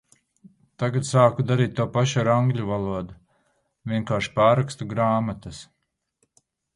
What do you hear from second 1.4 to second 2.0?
darīt to